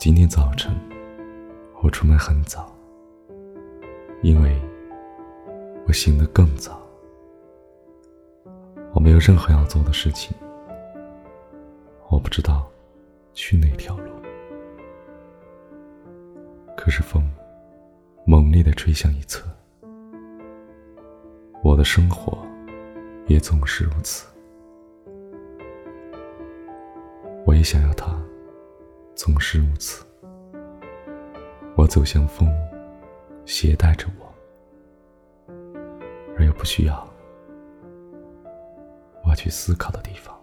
[0.00, 0.74] 今天早晨，
[1.82, 2.74] 我出门很早，
[4.22, 4.58] 因为
[5.86, 6.80] 我醒得更早。
[8.94, 10.34] 我没有任何要做的事情，
[12.08, 12.66] 我不知道
[13.34, 14.10] 去哪条路。
[16.78, 17.22] 可是风
[18.24, 19.46] 猛烈的吹向一侧，
[21.62, 22.38] 我的生活
[23.26, 24.26] 也总是如此。
[27.44, 28.18] 我也想要它。
[29.22, 30.02] 总是如此，
[31.76, 32.48] 我走向风，
[33.44, 35.54] 携带着我，
[36.38, 37.06] 而又不需要
[39.22, 40.34] 我去思考的地方。